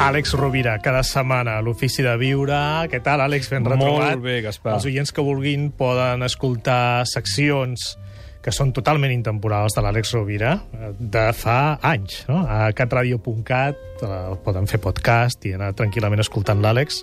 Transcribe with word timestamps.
Àlex 0.00 0.32
Rovira, 0.32 0.78
cada 0.80 1.02
setmana 1.04 1.58
a 1.58 1.62
l'Ofici 1.64 2.00
de 2.02 2.12
Viure. 2.16 2.56
Què 2.88 3.02
tal, 3.04 3.20
Àlex? 3.20 3.50
Ben 3.52 3.66
retrobat. 3.68 4.14
Molt 4.16 4.22
bé, 4.24 4.38
Gaspar. 4.46 4.78
Els 4.78 4.86
oients 4.88 5.12
que 5.12 5.24
vulguin 5.24 5.68
poden 5.76 6.24
escoltar 6.24 7.04
seccions 7.08 7.98
que 8.40 8.48
són 8.56 8.70
totalment 8.72 9.12
intemporals 9.12 9.74
de 9.76 9.82
l'Àlex 9.84 10.14
Rovira 10.16 10.54
eh, 10.72 10.88
de 10.96 11.26
fa 11.36 11.76
anys. 11.84 12.22
No? 12.30 12.38
A 12.48 12.70
catradio.cat 12.72 13.76
eh, 14.00 14.12
poden 14.46 14.64
fer 14.70 14.80
podcast 14.80 15.44
i 15.44 15.52
anar 15.58 15.74
tranquil·lament 15.76 16.24
escoltant 16.24 16.62
l'Àlex 16.64 17.02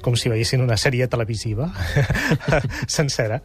com 0.00 0.16
si 0.16 0.32
veiessin 0.32 0.64
una 0.64 0.78
sèrie 0.80 1.04
televisiva 1.12 1.68
sencera. 2.96 3.42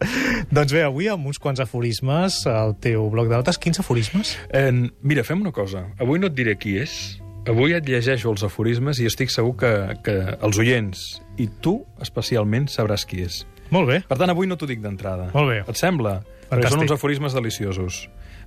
doncs 0.47 0.71
bé, 0.71 0.85
avui 0.87 1.11
amb 1.11 1.27
uns 1.27 1.43
quants 1.43 1.59
aforismes 1.59 2.45
al 2.47 2.77
teu 2.79 3.09
bloc 3.11 3.27
de 3.27 3.35
notes. 3.35 3.59
Quins 3.59 3.83
aforismes? 3.83 4.37
Eh, 4.55 4.71
mira, 5.03 5.27
fem 5.27 5.43
una 5.43 5.51
cosa. 5.51 5.89
Avui 5.99 6.23
no 6.23 6.31
et 6.31 6.39
diré 6.39 6.55
qui 6.55 6.77
és. 6.79 6.95
Avui 7.43 7.73
et 7.75 7.83
llegeixo 7.83 8.31
els 8.31 8.43
aforismes 8.47 9.01
i 9.03 9.07
estic 9.09 9.31
segur 9.33 9.57
que, 9.59 9.71
que 10.05 10.13
els 10.39 10.59
oients, 10.61 11.01
i 11.35 11.49
tu 11.63 11.81
especialment, 12.01 12.69
sabràs 12.71 13.03
qui 13.09 13.19
és. 13.25 13.41
Molt 13.73 13.89
bé. 13.89 13.97
Per 14.07 14.15
tant, 14.19 14.31
avui 14.31 14.47
no 14.47 14.55
t'ho 14.55 14.69
dic 14.69 14.79
d'entrada. 14.83 15.27
Molt 15.33 15.49
bé. 15.51 15.57
Et 15.67 15.79
sembla? 15.79 16.21
Perquè 16.23 16.53
Fantàstic. 16.55 16.75
són 16.77 16.85
uns 16.85 16.93
aforismes 16.95 17.35
deliciosos. 17.35 17.97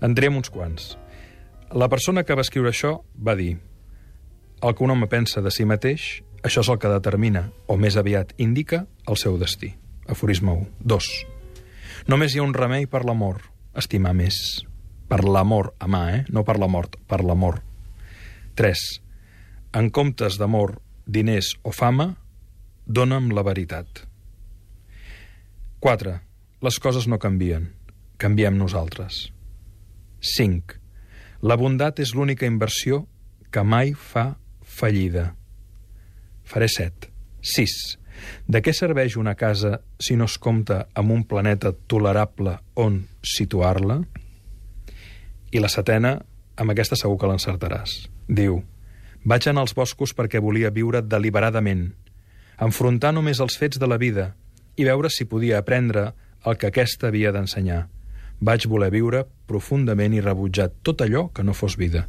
En 0.00 0.16
direm 0.16 0.38
uns 0.40 0.48
quants. 0.52 0.94
La 1.76 1.90
persona 1.92 2.24
que 2.24 2.36
va 2.38 2.44
escriure 2.46 2.72
això 2.72 3.00
va 3.20 3.34
dir 3.36 3.58
el 4.64 4.74
que 4.74 4.84
un 4.86 4.94
home 4.94 5.10
pensa 5.12 5.42
de 5.44 5.52
si 5.52 5.66
mateix, 5.68 6.22
això 6.46 6.62
és 6.64 6.72
el 6.72 6.78
que 6.80 6.88
determina, 6.88 7.50
o 7.68 7.76
més 7.76 7.98
aviat 8.00 8.32
indica, 8.40 8.86
el 9.04 9.20
seu 9.20 9.36
destí. 9.36 9.74
Aforisme 10.08 10.54
1. 10.54 10.66
2. 10.80 11.10
Només 12.08 12.32
hi 12.32 12.40
ha 12.40 12.46
un 12.46 12.54
remei 12.56 12.86
per 12.88 13.04
l'amor, 13.04 13.42
estimar 13.76 14.14
més. 14.16 14.62
Per 15.10 15.20
l'amor, 15.26 15.74
amar, 15.84 16.06
eh? 16.14 16.24
No 16.32 16.46
per 16.48 16.56
la 16.62 16.70
mort, 16.70 16.96
per 17.10 17.20
l'amor. 17.26 17.60
3. 18.56 18.82
En 19.76 19.90
comptes 19.92 20.38
d'amor, 20.40 20.78
diners 21.04 21.52
o 21.62 21.72
fama, 21.76 22.14
dona'm 22.86 23.28
la 23.36 23.44
veritat. 23.44 24.06
4. 25.84 26.14
Les 26.64 26.78
coses 26.80 27.04
no 27.06 27.18
canvien, 27.20 27.68
canviem 28.16 28.56
nosaltres. 28.56 29.26
5. 30.24 30.80
La 31.44 31.58
bondat 31.60 32.00
és 32.00 32.14
l'única 32.16 32.48
inversió 32.48 33.04
que 33.52 33.62
mai 33.62 33.92
fa 33.92 34.38
fallida. 34.64 35.34
Faré 36.48 36.72
7. 36.72 37.12
6. 37.44 37.76
De 38.48 38.64
què 38.64 38.72
serveix 38.72 39.20
una 39.20 39.36
casa 39.36 39.82
si 40.00 40.16
no 40.16 40.24
es 40.24 40.40
compta 40.40 40.86
amb 40.96 41.12
un 41.12 41.28
planeta 41.28 41.74
tolerable 41.76 42.56
on 42.80 43.02
situar-la? 43.20 44.00
I 45.52 45.60
la 45.60 45.68
setena, 45.68 46.16
amb 46.56 46.72
aquesta 46.72 46.96
segur 46.96 47.20
que 47.20 47.28
l'encertaràs. 47.28 48.15
Diu, 48.26 48.62
vaig 49.24 49.46
anar 49.46 49.62
als 49.66 49.74
boscos 49.74 50.14
perquè 50.14 50.40
volia 50.42 50.72
viure 50.74 51.02
deliberadament, 51.02 51.92
enfrontar 52.62 53.12
només 53.14 53.40
els 53.40 53.58
fets 53.58 53.78
de 53.78 53.86
la 53.86 53.98
vida 53.98 54.32
i 54.76 54.84
veure 54.84 55.10
si 55.10 55.28
podia 55.30 55.58
aprendre 55.58 56.10
el 56.46 56.58
que 56.58 56.70
aquesta 56.70 57.08
havia 57.08 57.32
d'ensenyar. 57.32 57.86
Vaig 58.40 58.66
voler 58.68 58.90
viure 58.92 59.24
profundament 59.48 60.14
i 60.14 60.20
rebutjar 60.20 60.68
tot 60.84 61.00
allò 61.00 61.28
que 61.32 61.44
no 61.46 61.54
fos 61.56 61.78
vida, 61.80 62.06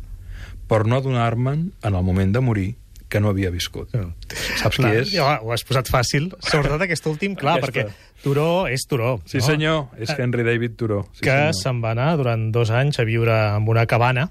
per 0.68 0.84
no 0.86 0.98
adonar-me'n, 0.98 1.72
en 1.84 1.96
el 1.96 2.04
moment 2.04 2.34
de 2.34 2.42
morir, 2.44 2.70
que 3.08 3.22
no 3.24 3.30
havia 3.32 3.50
viscut. 3.54 3.94
Saps 4.60 4.76
qui 4.76 4.84
Clar, 4.84 4.96
és? 5.00 5.14
Ja, 5.16 5.38
ho 5.40 5.54
has 5.56 5.64
posat 5.64 5.88
fàcil, 5.88 6.28
sobretot 6.44 6.84
aquest 6.84 7.08
últim, 7.08 7.38
clar, 7.40 7.56
Aquesta. 7.62 7.86
perquè 7.88 8.24
Turó 8.26 8.68
és 8.68 8.84
Turó. 8.90 9.14
Sí, 9.24 9.40
no? 9.40 9.46
senyor, 9.46 9.80
és 9.96 10.12
Henry 10.18 10.44
David 10.44 10.76
Thoreau. 10.76 11.06
Sí, 11.14 11.24
que 11.24 11.38
se'n 11.56 11.80
va 11.84 11.94
anar 11.96 12.10
durant 12.20 12.50
dos 12.52 12.74
anys 12.74 13.00
a 13.00 13.08
viure 13.08 13.38
en 13.56 13.70
una 13.72 13.86
cabana 13.88 14.28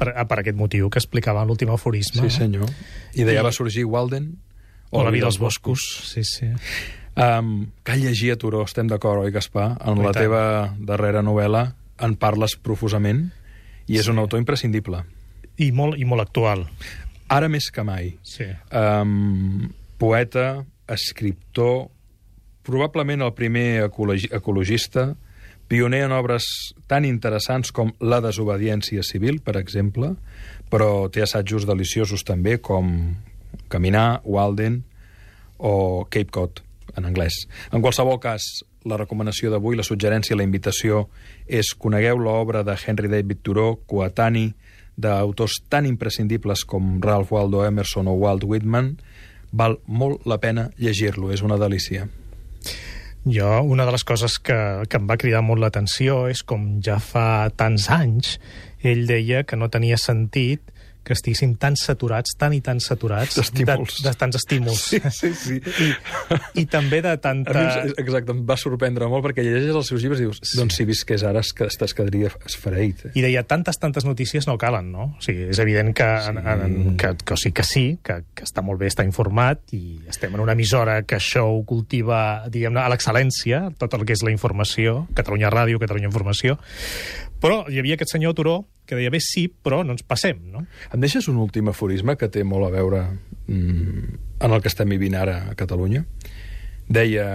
per, 0.00 0.14
per 0.26 0.38
aquest 0.40 0.56
motiu 0.56 0.88
que 0.90 0.98
explicava 1.02 1.42
en 1.44 1.50
l'últim 1.52 1.70
aforisme. 1.74 2.24
Sí, 2.24 2.38
senyor. 2.40 2.70
I 3.14 3.26
d'allà 3.28 3.44
va 3.44 3.52
sorgir 3.52 3.84
Walden 3.84 4.32
O 4.90 5.04
la 5.04 5.12
vida 5.14 5.26
als 5.28 5.36
boscos. 5.38 5.78
Sí, 6.10 6.24
sí. 6.26 6.48
Um, 7.14 7.68
cal 7.86 8.00
llegir 8.02 8.32
a 8.32 8.36
Turó, 8.40 8.64
estem 8.66 8.88
d'acord, 8.90 9.22
oi, 9.22 9.30
Gaspar? 9.30 9.76
En 9.86 10.00
la 10.02 10.10
teva 10.16 10.40
darrera 10.82 11.22
novel·la 11.22 11.60
en 12.02 12.16
parles 12.18 12.56
profusament 12.58 13.28
i 13.86 13.98
és 14.00 14.06
Sí. 14.08 14.10
un 14.10 14.18
autor 14.18 14.40
imprescindible. 14.40 15.04
I 15.62 15.70
molt, 15.70 15.94
I 16.00 16.04
molt 16.08 16.22
actual. 16.24 16.64
Ara 17.28 17.46
més 17.48 17.70
que 17.70 17.84
mai. 17.86 18.16
Sí. 18.26 18.48
Um, 18.74 19.70
poeta, 19.98 20.64
escriptor, 20.88 21.90
probablement 22.66 23.22
el 23.22 23.34
primer 23.34 23.84
ecologi 23.84 24.26
ecologista, 24.32 25.12
pioner 25.70 26.02
en 26.08 26.12
obres 26.16 26.44
tan 26.90 27.06
interessants 27.06 27.70
com 27.70 27.92
La 28.02 28.18
desobediència 28.24 29.04
civil, 29.06 29.38
per 29.38 29.54
exemple, 29.60 30.16
però 30.70 31.06
té 31.14 31.22
assajos 31.22 31.66
deliciosos 31.68 32.26
també 32.26 32.58
com 32.58 33.14
Caminar, 33.70 34.20
Walden 34.24 34.82
o 35.58 36.06
Cape 36.10 36.34
Cod, 36.34 36.64
en 36.98 37.06
anglès. 37.06 37.44
En 37.70 37.84
qualsevol 37.84 38.18
cas, 38.18 38.42
la 38.82 38.98
recomanació 38.98 39.52
d'avui, 39.52 39.76
la 39.78 39.86
suggerència, 39.86 40.34
la 40.36 40.46
invitació 40.46 41.04
és 41.46 41.70
conegueu 41.78 42.18
l'obra 42.18 42.64
de 42.66 42.74
Henry 42.74 43.10
David 43.12 43.44
Thoreau, 43.46 43.78
coetani 43.86 44.48
d'autors 45.00 45.60
tan 45.70 45.86
imprescindibles 45.86 46.64
com 46.66 46.98
Ralph 47.04 47.30
Waldo 47.32 47.62
Emerson 47.64 48.10
o 48.10 48.16
Walt 48.18 48.44
Whitman, 48.44 48.96
val 49.52 49.78
molt 49.86 50.26
la 50.26 50.40
pena 50.42 50.70
llegir-lo, 50.78 51.30
és 51.30 51.46
una 51.46 51.58
delícia. 51.60 52.08
Jo, 53.28 53.60
una 53.68 53.84
de 53.84 53.92
les 53.92 54.04
coses 54.08 54.38
que, 54.40 54.56
que 54.88 54.96
em 54.96 55.08
va 55.08 55.18
cridar 55.20 55.42
molt 55.44 55.60
l'atenció 55.60 56.22
és 56.32 56.40
com 56.40 56.78
ja 56.84 56.96
fa 57.04 57.50
tants 57.52 57.90
anys 57.92 58.38
ell 58.80 59.02
deia 59.10 59.42
que 59.44 59.58
no 59.60 59.68
tenia 59.68 59.98
sentit 60.00 60.72
que 61.04 61.14
estiguéssim 61.16 61.54
tan 61.60 61.76
saturats, 61.78 62.34
tan 62.38 62.54
i 62.54 62.60
tan 62.64 62.80
saturats 62.82 63.38
de, 63.54 63.64
de 63.64 64.12
tants 64.18 64.38
estímuls. 64.38 64.82
sí, 65.20 65.30
sí. 65.34 65.58
I, 65.58 65.90
I 66.62 66.64
també 66.70 67.00
de 67.04 67.12
A 67.12 67.16
mi, 67.16 67.22
tanta... 67.22 67.64
exacte, 68.00 68.34
em 68.34 68.42
va 68.46 68.56
sorprendre 68.60 69.08
molt 69.10 69.24
perquè 69.26 69.44
llegeixes 69.44 69.76
els 69.76 69.90
seus 69.92 70.04
llibres 70.04 70.22
i 70.22 70.28
dius, 70.28 70.42
doncs 70.58 70.78
si 70.78 70.86
visqués 70.88 71.24
ara 71.26 71.42
es, 71.44 71.52
es 71.56 71.96
quedaria 71.96 72.30
esfereït. 72.46 73.06
Eh? 73.08 73.12
I 73.20 73.24
deia, 73.26 73.44
tantes, 73.48 73.80
tantes 73.80 74.06
notícies 74.08 74.48
no 74.48 74.56
calen, 74.60 74.90
no? 74.92 75.10
O 75.18 75.24
sigui, 75.24 75.48
és 75.50 75.62
evident 75.62 75.94
que, 75.96 76.08
sí. 76.24 76.34
en, 76.34 76.42
en, 76.44 76.76
que, 77.00 77.14
que, 77.24 77.36
o 77.36 77.40
sigui, 77.40 77.56
que 77.60 77.66
sí, 77.66 77.86
que, 78.04 78.20
que 78.36 78.46
està 78.46 78.64
molt 78.66 78.80
bé 78.82 78.90
estar 78.90 79.06
informat 79.08 79.74
i 79.76 80.00
estem 80.10 80.34
en 80.36 80.44
una 80.44 80.56
emissora 80.58 81.00
que 81.08 81.18
això 81.18 81.46
ho 81.48 81.62
cultiva, 81.68 82.20
diguem-ne, 82.52 82.82
a 82.84 82.90
l'excel·lència, 82.92 83.66
tot 83.80 83.96
el 83.96 84.06
que 84.06 84.16
és 84.16 84.24
la 84.26 84.34
informació, 84.34 85.04
Catalunya 85.16 85.52
Ràdio, 85.52 85.80
Catalunya 85.82 86.10
Informació, 86.10 86.58
però 87.40 87.64
hi 87.70 87.80
havia 87.80 87.96
aquest 87.96 88.12
senyor 88.14 88.36
Turó 88.36 88.60
que 88.90 88.98
deia, 88.98 89.12
bé, 89.14 89.20
sí, 89.22 89.46
però 89.48 89.84
no 89.86 89.94
ens 89.94 90.02
passem, 90.06 90.40
no? 90.50 90.64
Em 90.90 91.02
deixes 91.02 91.28
un 91.30 91.38
últim 91.38 91.70
aforisme 91.70 92.16
que 92.18 92.30
té 92.32 92.42
molt 92.46 92.66
a 92.66 92.72
veure 92.74 93.04
mm, 93.46 94.18
en 94.42 94.56
el 94.56 94.64
que 94.64 94.70
estem 94.72 94.90
vivint 94.90 95.16
ara 95.20 95.44
a 95.52 95.54
Catalunya? 95.58 96.04
Deia... 96.90 97.30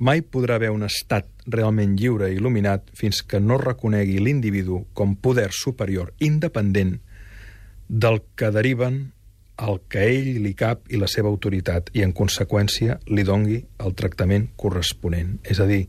Mai 0.00 0.22
podrà 0.24 0.54
haver 0.56 0.70
un 0.72 0.80
estat 0.86 1.26
realment 1.52 1.90
lliure 1.92 2.30
i 2.30 2.38
il·luminat 2.38 2.86
fins 2.96 3.18
que 3.28 3.36
no 3.36 3.58
reconegui 3.60 4.14
l'individu 4.24 4.78
com 4.96 5.12
poder 5.12 5.50
superior 5.52 6.14
independent 6.24 6.94
del 7.90 8.22
que 8.32 8.48
deriven 8.54 9.10
el 9.60 9.82
que 9.92 10.06
ell 10.08 10.30
li 10.40 10.54
cap 10.56 10.88
i 10.88 10.96
la 10.96 11.08
seva 11.10 11.28
autoritat 11.28 11.90
i, 11.92 12.00
en 12.00 12.14
conseqüència, 12.16 12.96
li 13.12 13.26
dongui 13.28 13.58
el 13.84 13.92
tractament 13.98 14.48
corresponent. 14.56 15.36
És 15.44 15.60
a 15.60 15.68
dir, 15.68 15.82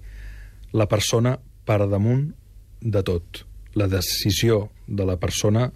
la 0.76 0.90
persona 0.92 1.38
per 1.40 1.80
damunt 1.88 2.28
de 2.82 3.04
tot. 3.08 3.46
La 3.80 3.88
decisió 3.88 4.66
de 4.88 5.08
la 5.08 5.18
persona 5.18 5.70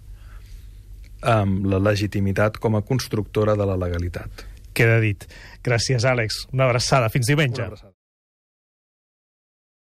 amb 1.26 1.66
la 1.66 1.80
legitimitat 1.80 2.60
com 2.62 2.76
a 2.76 2.84
constructora 2.84 3.56
de 3.56 3.66
la 3.66 3.76
legalitat. 3.80 4.44
Queda 4.76 5.00
dit. 5.00 5.24
Gràcies, 5.64 6.04
Àlex. 6.04 6.44
Una 6.52 6.68
abraçada. 6.68 7.08
Fins 7.08 7.32
diumenge. 7.32 7.62
Una 7.62 7.72
abraçada. 7.72 7.95